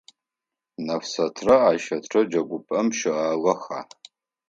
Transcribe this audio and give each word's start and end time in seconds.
Нэфсэтрэ 0.85 1.55
Айщэтрэ 1.69 2.21
джэгупӏэм 2.31 2.87
щыӏагъэха? 2.97 3.79